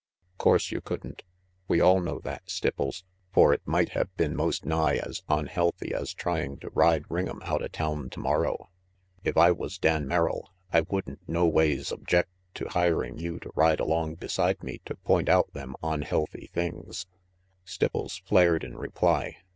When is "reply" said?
18.75-19.37